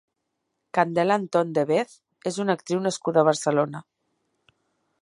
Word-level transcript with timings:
Candela 0.77 1.13
Antón 1.21 1.53
de 1.57 1.63
Vez 1.73 1.93
és 2.33 2.41
una 2.45 2.57
actriu 2.59 2.83
nascuda 2.89 3.23
a 3.23 3.27
Barcelona. 3.33 3.85